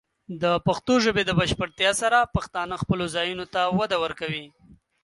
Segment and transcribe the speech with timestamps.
[0.41, 4.45] د پښتو ژبې د بشپړتیا سره، پښتانه خپلو ځایونو ته وده ورکوي.